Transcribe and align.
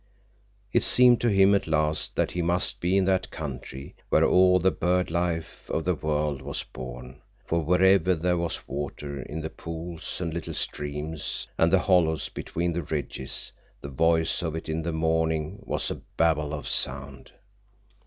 It 0.73 0.81
seemed 0.81 1.21
to 1.21 1.29
him, 1.29 1.53
at 1.53 1.67
last, 1.67 2.15
that 2.15 2.31
he 2.31 2.41
must 2.41 2.79
be 2.81 2.97
in 2.97 3.05
that 3.05 3.29
country 3.29 3.93
where 4.09 4.25
all 4.25 4.57
the 4.57 4.71
bird 4.71 5.11
life 5.11 5.69
of 5.69 5.83
the 5.83 5.93
world 5.93 6.41
was 6.41 6.63
born, 6.63 7.21
for 7.45 7.63
wherever 7.63 8.15
there 8.15 8.35
was 8.37 8.67
water, 8.67 9.21
in 9.21 9.41
the 9.41 9.51
pools 9.51 10.19
and 10.19 10.33
little 10.33 10.55
streams 10.55 11.47
and 11.55 11.71
the 11.71 11.77
hollows 11.77 12.29
between 12.29 12.73
the 12.73 12.81
ridges, 12.81 13.51
the 13.79 13.89
voice 13.89 14.41
of 14.41 14.55
it 14.55 14.67
in 14.67 14.81
the 14.81 14.91
morning 14.91 15.59
was 15.67 15.91
a 15.91 16.01
babel 16.17 16.51
of 16.51 16.67
sound. 16.67 17.33